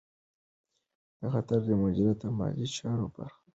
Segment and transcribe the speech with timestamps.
[1.19, 3.45] د خطر مدیریت د مالي چارو برخه ده.